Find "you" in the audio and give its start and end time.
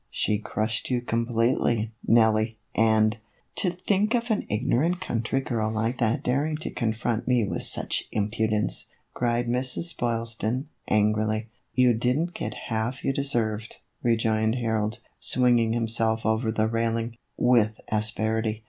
0.89-0.99, 11.75-11.93, 13.05-13.13